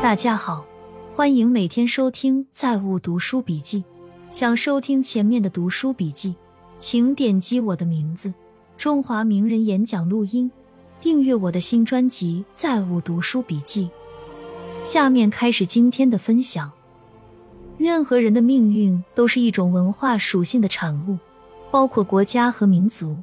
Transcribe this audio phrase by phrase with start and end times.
[0.00, 0.64] 大家好，
[1.12, 3.80] 欢迎每天收听《在物读书笔记》。
[4.30, 6.36] 想收听前面的读书笔记，
[6.78, 8.32] 请点击我的名字
[8.78, 10.48] “中华名人演讲录音”，
[11.00, 13.90] 订阅我的新专辑《在物读书笔记》。
[14.86, 16.70] 下面开始今天的分享。
[17.76, 21.18] 任何人的命运都是一种文化属性的产物，
[21.72, 23.16] 包括国家和民族。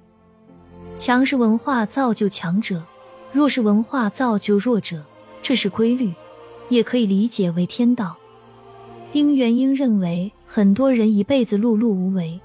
[0.97, 2.83] 强是文化造就强者，
[3.31, 5.03] 弱是文化造就弱者，
[5.41, 6.13] 这是规律，
[6.69, 8.15] 也可以理解为天道。
[9.11, 12.39] 丁元英认为，很多人一辈子碌碌无为，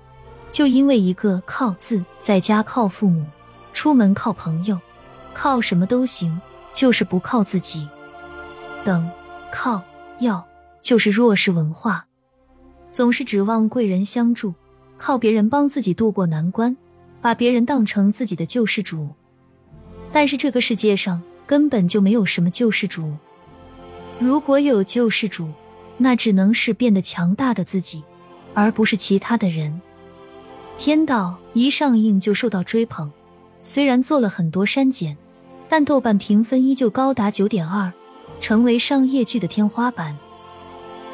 [0.51, 3.25] 就因为一个“靠”字，在家靠父母，
[3.73, 4.79] 出门靠朋友，
[5.35, 6.41] 靠什么都行，
[6.73, 7.89] 就是不靠自己。
[8.85, 9.11] 等
[9.53, 9.83] 靠
[10.21, 10.47] 要
[10.81, 12.07] 就是弱势文化，
[12.93, 14.55] 总是指望贵人相助，
[14.97, 16.77] 靠别人帮自己渡过难关，
[17.21, 19.09] 把别人当成自己的救世主。
[20.13, 23.15] 但是这个世界上根本就没有什么救世主，
[24.21, 25.49] 如果有救世主。
[26.03, 28.03] 那只能是变得强大的自己，
[28.55, 29.83] 而不是其他的人。
[30.79, 33.13] 天道一上映就受到追捧，
[33.61, 35.15] 虽然做了很多删减，
[35.69, 37.93] 但豆瓣评分依旧高达九点二，
[38.41, 40.17] 成为商业剧的天花板。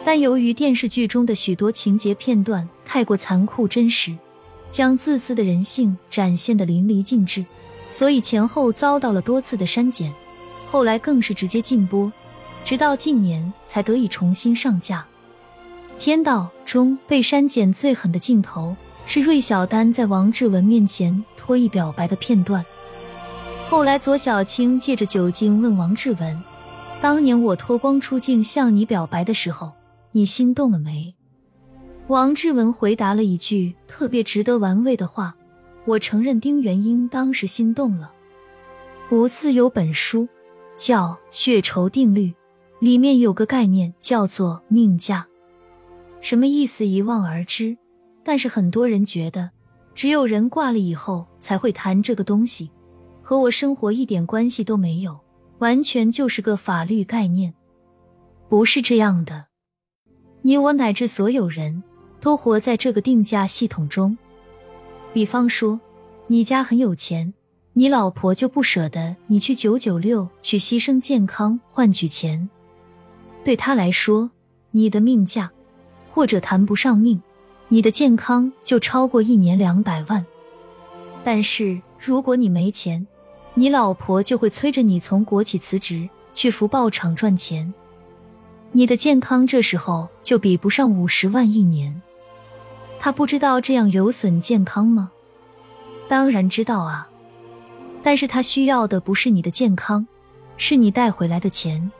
[0.05, 4.17] 但由于电视剧中的许多情节片段太过残酷真实，
[4.71, 7.45] 将自私的人性展现的淋漓尽致，
[7.91, 10.15] 所以前后遭到了多次的删减，
[10.71, 12.13] 后来更是直接禁播。
[12.67, 15.07] 直到近年才得以重新上架。
[16.03, 22.67] 《天道》中被删减最狠的镜头是芮小丹在王志文面前脱衣表白的片段。
[23.69, 26.43] 后来左小青借着酒劲问王志文
[27.01, 29.73] ：“当年我脱光出镜向你表白的时候，
[30.11, 31.15] 你心动了没？”
[32.09, 35.37] 王志文回答了一句特别值得玩味的话
[35.87, 38.11] ：“我承认丁元英当时心动了。”
[39.09, 40.29] 不似有本书
[40.77, 42.31] 叫《血仇定律》。
[42.87, 45.27] 里面有个概念叫做命价，
[46.21, 47.77] 什么意思一望而知。
[48.23, 49.51] 但是很多人觉得，
[49.93, 52.71] 只有人挂了以后才会谈这个东西，
[53.25, 55.19] 和我生活一点关系都没有，
[55.59, 57.53] 完全就是个法律概念。
[58.49, 59.47] 不是这样的，
[60.43, 61.83] 你我乃至所有人
[62.21, 64.17] 都活在这个定价系统中。
[65.13, 65.81] 比方说，
[66.29, 67.35] 你家很有钱，
[67.73, 72.49] 你老婆就不舍得你去九九六，去牺牲健康换取钱。
[73.47, 74.29] 对他来说，
[74.73, 75.53] 你的命价
[76.11, 77.23] 或者谈不上命，
[77.69, 80.27] 你的健康就超过一年两百万。
[81.23, 83.07] 但是如果你没钱，
[83.55, 87.73] 你老婆就会催着你从国企辞职去福报厂赚钱，
[88.73, 92.03] 你的健康这时候就比不上五十万一年。
[92.99, 95.13] 他不知道这样有损健康吗？
[96.09, 97.09] 当然知道啊，
[98.03, 100.05] 但是他需要的不是你的健康，
[100.57, 101.93] 是你带回来的钱。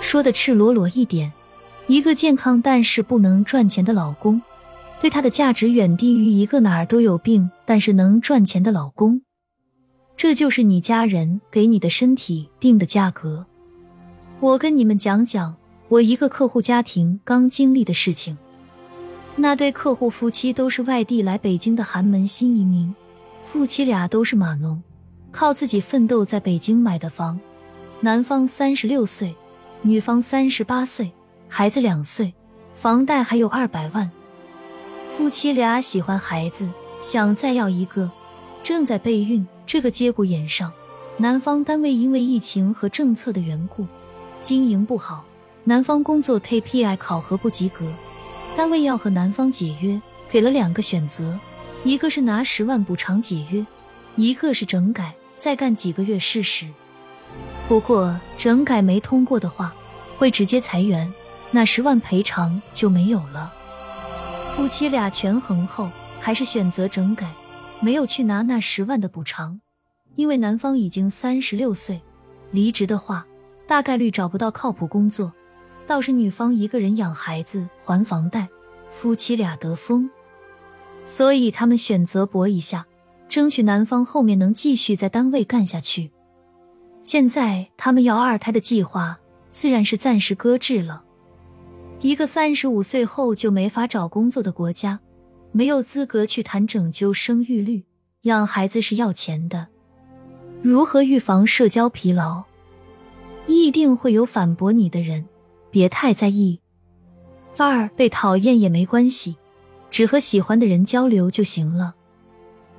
[0.00, 1.32] 说的赤裸裸一点，
[1.86, 4.40] 一个健康但是不能赚钱的老公，
[5.00, 9.22] 对他的价值远低于一个哪儿都有病但是能赚钱的老公。
[10.16, 13.44] 这就是你家人给你的身体定的价格。
[14.40, 15.56] 我跟你们讲讲
[15.88, 18.36] 我一个客户家庭刚经历的事情。
[19.36, 22.94] 那对客户夫妻都是外地来北京的寒门新移民，
[23.42, 24.80] 夫妻俩都是码农，
[25.32, 27.40] 靠自己奋斗在北京买的房。
[28.00, 29.34] 男方三十六岁。
[29.86, 31.12] 女方三十八岁，
[31.46, 32.32] 孩子两岁，
[32.72, 34.10] 房贷还有二百万。
[35.14, 36.66] 夫妻俩喜欢孩子，
[36.98, 38.10] 想再要一个，
[38.62, 39.46] 正在备孕。
[39.66, 40.72] 这个节骨眼上，
[41.18, 43.86] 男方单位因为疫情和政策的缘故，
[44.40, 45.22] 经营不好，
[45.64, 47.92] 男方工作 KPI 考核不及格，
[48.56, 50.00] 单位要和男方解约，
[50.30, 51.38] 给了两个选择，
[51.84, 53.66] 一个是拿十万补偿解约，
[54.16, 56.68] 一个是整改，再干几个月试试。
[57.66, 59.74] 不过整改没通过的话，
[60.18, 61.12] 会直接裁员，
[61.50, 63.52] 那十万赔偿就没有了。
[64.54, 65.88] 夫妻俩权衡后，
[66.20, 67.32] 还是选择整改，
[67.80, 69.60] 没有去拿那十万的补偿，
[70.14, 72.00] 因为男方已经三十六岁，
[72.50, 73.26] 离职的话
[73.66, 75.32] 大概率找不到靠谱工作，
[75.86, 78.46] 倒是女方一个人养孩子还房贷，
[78.90, 80.10] 夫妻俩得风，
[81.06, 82.86] 所以他们选择搏一下，
[83.26, 86.12] 争取男方后面能继续在单位干下去。
[87.04, 89.20] 现在他们要二胎的计划
[89.50, 91.04] 自然是暂时搁置了。
[92.00, 94.98] 一个三十五岁后就没法找工作的国家，
[95.52, 97.84] 没有资格去谈拯救生育率。
[98.22, 99.68] 养孩子是要钱的，
[100.62, 102.44] 如何预防社交疲劳？
[103.46, 105.26] 一定会有反驳你的人，
[105.70, 106.58] 别太在意。
[107.58, 109.36] 二被讨厌也没关系，
[109.90, 111.94] 只和喜欢的人交流就行了。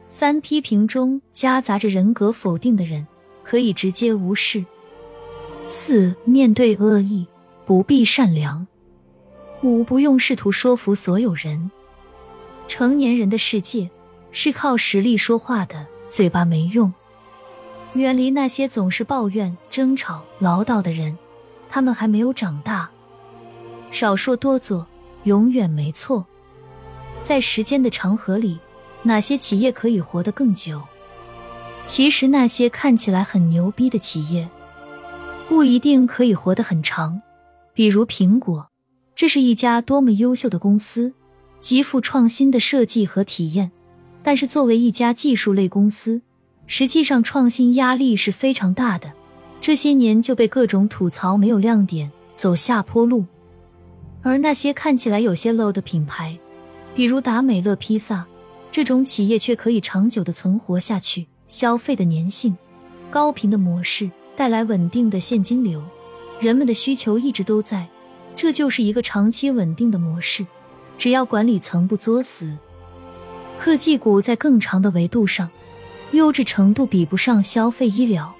[0.07, 3.05] 三批评中夹杂着人格否定的人。
[3.45, 4.65] 可以直接无视。
[5.65, 7.25] 四面对恶意，
[7.65, 8.67] 不必善良。
[9.63, 11.71] 五不用试图说服所有人。
[12.67, 13.89] 成年人的世界
[14.31, 16.91] 是靠实力说话的，嘴巴没用。
[17.93, 21.17] 远离那些总是抱怨、争吵、唠叨的人，
[21.69, 22.89] 他们还没有长大。
[23.91, 24.85] 少说多做，
[25.23, 26.25] 永远没错。
[27.21, 28.59] 在时间的长河里，
[29.03, 30.81] 哪些企业可以活得更久？
[31.85, 34.49] 其实那些看起来很牛逼的企业，
[35.47, 37.21] 不一定可以活得很长。
[37.73, 38.67] 比如苹果，
[39.15, 41.13] 这是一家多么优秀的公司，
[41.59, 43.71] 极富创新的设计和体验。
[44.23, 46.21] 但是作为一家技术类公司，
[46.65, 49.13] 实际上创新压力是非常大的。
[49.61, 53.25] 这些年就被各种吐槽没有亮点，走下坡路。
[54.23, 56.35] 而那些看起来有些 low 的品牌，
[56.95, 58.25] 比如达美乐披萨
[58.71, 61.27] 这种企业，却可以长久的存活下去。
[61.47, 62.57] 消费的粘性、
[63.11, 65.81] 高频的模式带来稳定的现金流，
[66.39, 67.87] 人们的需求一直都在，
[68.35, 70.45] 这就是一个长期稳定的模式。
[70.97, 72.57] 只要管理层不作死，
[73.57, 75.49] 科技股在更长的维度上，
[76.11, 78.33] 优质程度比不上消费医疗，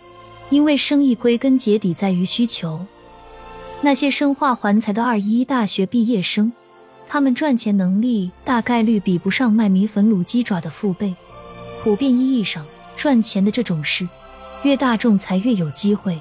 [0.50, 2.86] 因为生意归根结底在于需求。
[3.82, 6.52] 那些生化环材的二一大学毕业生，
[7.08, 11.14] 他们赚钱能力大概率比不上卖米粉卤鸡爪的父辈。
[11.84, 12.66] 普遍意义上。
[12.96, 14.08] 赚钱的这种事，
[14.64, 16.20] 越大众才越有机会。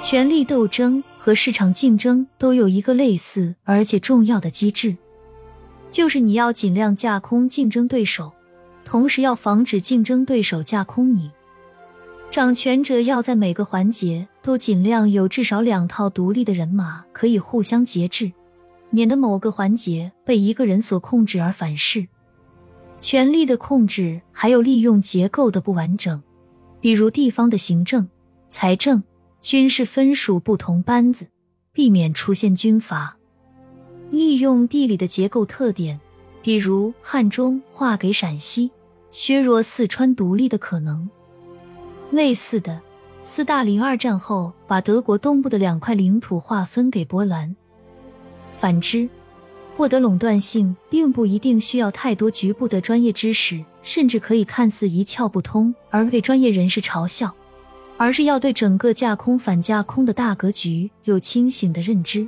[0.00, 4.96] 权力斗争和市场竞争都有一个类似而且重要的机制，
[5.90, 8.32] 就是你要尽量架空竞争对手，
[8.84, 11.30] 同时要防止竞争对手架空你。
[12.30, 18.30] 掌权者要在每个环节都尽量有至少两套独立的人马可以互相节制，
[18.90, 22.06] 免得某个环节被一个人所控制而反噬。
[23.00, 26.22] 权力的控制，还有利用结构的不完整，
[26.80, 28.08] 比如地方的行政、
[28.48, 29.02] 财政、
[29.40, 31.28] 军事分属不同班子，
[31.72, 33.16] 避免出现军阀；
[34.10, 36.00] 利用地理的结构特点，
[36.42, 38.70] 比如汉中划给陕西，
[39.10, 41.08] 削弱四川独立的可能。
[42.10, 42.80] 类似的，
[43.22, 47.54] 斯大林二战后把德国东部的两块领土划分给波兰。
[48.50, 49.08] 反之。
[49.78, 57.32] 获得垄断性，并不一定需要太多局部的专业知识，甚至可以看似一窍不通而被专业人士嘲笑，
[57.96, 62.26] 而是要对整个架空反架空的大格局有清醒的认知，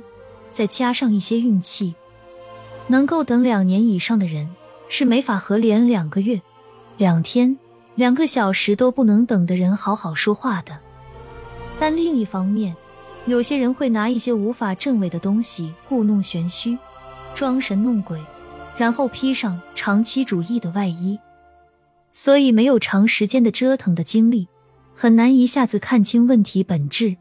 [0.53, 1.93] 再加上一些运气。
[2.87, 4.49] 能够等两年以上的人
[4.87, 6.41] 是没法和连两个月、
[6.95, 7.59] 两天、
[7.95, 10.79] 两个小时都不能等的人好好说话的。
[11.77, 12.73] 但另一方面，
[13.25, 16.77] 有些人会拿一些无法证伪的东西故弄玄虚。
[17.33, 18.19] 装神弄鬼，
[18.77, 21.19] 然后披上长期主义的外衣，
[22.11, 24.47] 所以没有长时间的折腾的经历，
[24.93, 27.17] 很难一下子看清问题本质。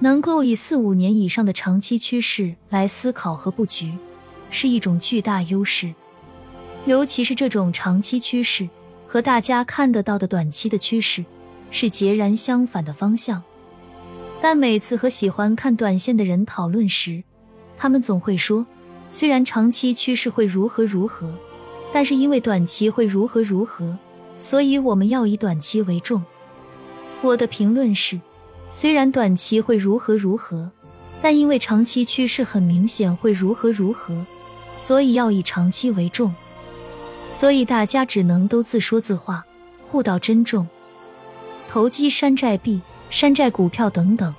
[0.00, 3.92] 能够以四五年以上的长期趋势来思考和布局，
[4.48, 5.92] 是一种巨大优势。
[6.86, 8.68] 尤其是这种长期趋势
[9.06, 11.24] 和大家看得到的短期的趋势
[11.70, 13.42] 是截然相反的方向。
[14.40, 17.24] 但每次和喜欢看短线的人讨论时，
[17.76, 18.64] 他们总会说。
[19.10, 21.32] 虽然长期趋势会如何如何，
[21.92, 23.96] 但是因为短期会如何如何，
[24.38, 26.22] 所以我们要以短期为重。
[27.22, 28.20] 我的评论是：
[28.68, 30.70] 虽然短期会如何如何，
[31.22, 34.24] 但因为长期趋势很明显会如何如何，
[34.76, 36.34] 所以要以长期为重。
[37.30, 39.44] 所以大家只能都自说自话，
[39.86, 40.68] 互道珍重，
[41.66, 44.34] 投机山寨币、山寨股票等等。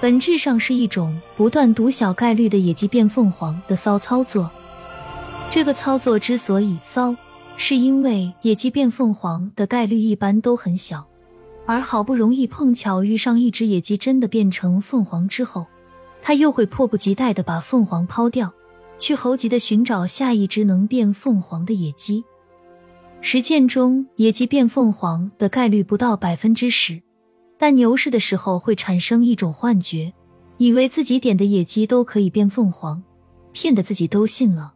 [0.00, 4.50] 本质上是一种不断赌小概率的野鸡变凤凰的骚操作。
[5.48, 7.16] 这个操作之所以骚，
[7.56, 11.06] 是因为野鸡变凤凰的概率一般都很小，
[11.64, 15.66] 而好不容易碰巧遇上一只野鸡真的变成凤凰之后，
[16.20, 18.52] 他又会迫不及待的把凤凰抛掉，
[18.98, 22.22] 去猴急的寻找下一只能变凤凰的野鸡。
[23.22, 27.00] 实践中，野鸡变凤凰的概率不到百分之十。
[27.58, 30.12] 但牛市的时候会产生一种幻觉，
[30.58, 33.02] 以为自己点的野鸡都可以变凤凰，
[33.52, 34.74] 骗得自己都信了。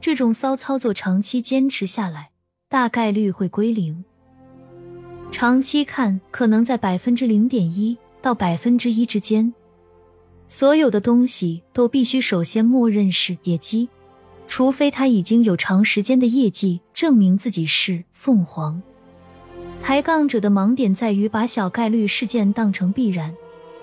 [0.00, 2.30] 这种骚操作长期坚持下来，
[2.68, 4.04] 大概率会归零。
[5.30, 9.52] 长期看，可能在百分之零点一到百分之一之间。
[10.46, 13.88] 所有的东西都必须首先默认是野鸡，
[14.46, 18.82] 除非它已经有长时间的业绩证明自己是凤凰。
[19.82, 23.34] 抬杠者的盲点在于把小概率事件当成必然，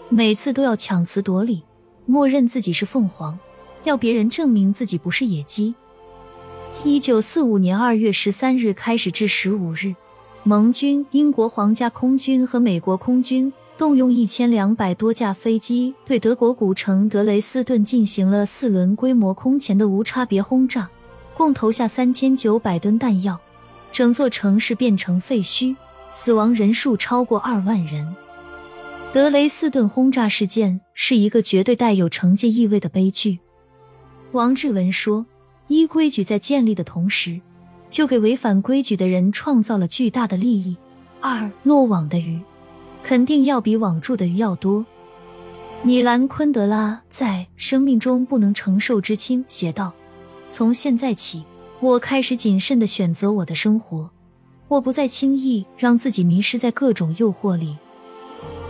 [0.09, 1.63] 每次都要强词夺理，
[2.05, 3.37] 默认自己是凤凰，
[3.83, 5.73] 要别人证明自己不是野鸡。
[6.83, 9.95] 一九四五年二月十三日开始至十五日，
[10.43, 20.87] 盟军、英国皇家空军和美国空军动用一千两百多架飞机，对德国古城德雷斯顿进行了四轮规模空前的无差别轰炸，
[21.33, 23.39] 共投下三千九百吨弹药，
[23.91, 25.75] 整座城市变成废墟，
[26.17, 28.15] 死亡人数超过二万人。
[29.11, 33.37] 德雷斯顿轰炸事件是一个绝对带有惩戒意味的悲剧。
[34.31, 35.25] 王志文说
[35.67, 37.41] ：“依规矩在建立的同时，
[37.89, 40.77] 就给违反规矩的人创造了巨大的利益。
[41.19, 42.41] 二落网的鱼，
[43.03, 44.85] 肯定要比网住的鱼要多。”
[45.83, 49.91] 米兰昆德拉在《生命中不能承受之轻》写道
[50.49, 51.43] ：“从现在起，
[51.81, 54.09] 我开始谨慎的选择我的生活，
[54.67, 57.77] 我不再轻易让自己迷失在各种诱惑里。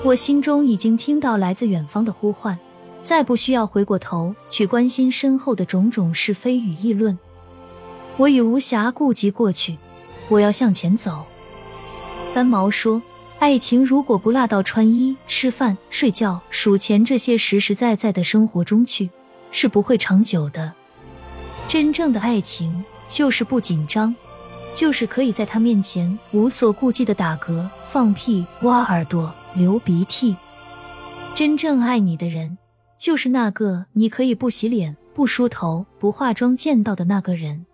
[0.03, 2.57] 我心中已经听到来自远方的呼唤。”
[3.05, 7.15] 再不需要回过头去关心身后的种种是非与议论，
[8.17, 9.77] 我已无暇顾及过去，
[10.27, 11.23] 我要向前走。
[12.25, 12.99] 三毛说
[13.37, 19.11] ：“爱情如果不落到穿衣、吃饭、睡觉、数钱这些实实在在的生活中去，
[19.51, 20.73] 是不会长久的。
[21.67, 24.15] 真正的爱情就是不紧张，
[24.75, 30.35] 就是可以在他面前无所顾忌的打嗝、放屁、挖耳朵、流鼻涕。
[31.33, 32.55] 真正爱你的人。”
[32.97, 37.65] 就是那个你可以不洗脸、不梳头、不化妆见到的那个人。